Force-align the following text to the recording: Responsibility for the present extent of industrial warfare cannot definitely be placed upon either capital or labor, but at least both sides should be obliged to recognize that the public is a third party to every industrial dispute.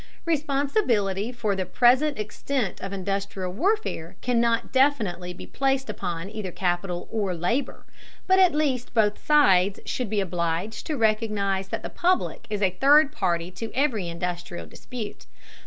Responsibility 0.25 1.31
for 1.31 1.55
the 1.55 1.63
present 1.67 2.17
extent 2.17 2.81
of 2.81 2.91
industrial 2.91 3.53
warfare 3.53 4.15
cannot 4.23 4.71
definitely 4.71 5.31
be 5.31 5.45
placed 5.45 5.91
upon 5.91 6.27
either 6.27 6.51
capital 6.51 7.07
or 7.11 7.35
labor, 7.35 7.85
but 8.25 8.39
at 8.39 8.55
least 8.55 8.95
both 8.95 9.23
sides 9.23 9.79
should 9.85 10.09
be 10.09 10.19
obliged 10.19 10.87
to 10.87 10.97
recognize 10.97 11.67
that 11.67 11.83
the 11.83 11.87
public 11.87 12.47
is 12.49 12.63
a 12.63 12.71
third 12.71 13.11
party 13.11 13.51
to 13.51 13.71
every 13.75 14.09
industrial 14.09 14.65
dispute. 14.65 15.27